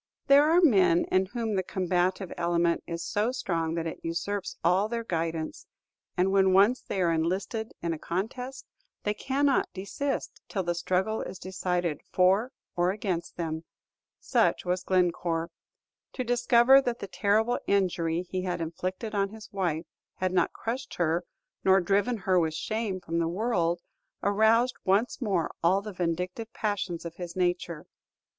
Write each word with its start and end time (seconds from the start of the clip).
There 0.25 0.49
are 0.49 0.61
men 0.61 1.05
in 1.11 1.27
whom 1.27 1.53
the 1.53 1.61
combative 1.61 2.33
element 2.35 2.83
is 2.87 3.05
so 3.05 3.31
strong 3.31 3.75
that 3.75 3.85
it 3.85 3.99
usurps 4.01 4.57
all 4.63 4.89
their 4.89 5.03
guidance, 5.03 5.67
and 6.17 6.31
when 6.31 6.53
once 6.53 6.81
they 6.81 7.03
are 7.03 7.11
enlisted 7.11 7.71
in 7.83 7.93
a 7.93 7.99
contest, 7.99 8.65
they 9.03 9.13
cannot 9.13 9.71
desist 9.73 10.41
till 10.49 10.63
the 10.63 10.73
struggle 10.73 11.23
be 11.23 11.31
decided 11.39 12.01
for 12.11 12.51
or 12.75 12.89
against 12.89 13.37
them. 13.37 13.63
Such 14.19 14.65
was 14.65 14.81
Glencore. 14.81 15.51
To 16.13 16.23
discover 16.23 16.81
that 16.81 16.97
the 16.97 17.05
terrible 17.07 17.59
injury 17.67 18.23
he 18.23 18.41
had 18.41 18.59
inflicted 18.59 19.13
on 19.13 19.29
his 19.29 19.51
wife 19.53 19.85
had 20.15 20.33
not 20.33 20.51
crushed 20.51 20.95
her 20.95 21.25
nor 21.63 21.79
driven 21.79 22.17
her 22.17 22.39
with 22.39 22.55
shame 22.55 22.99
from 23.01 23.19
the 23.19 23.27
world, 23.27 23.81
aroused 24.23 24.77
once 24.83 25.21
more 25.21 25.51
all 25.63 25.79
the 25.83 25.93
vindictive 25.93 26.51
passions 26.53 27.05
of 27.05 27.17
his 27.17 27.35
nature. 27.35 27.85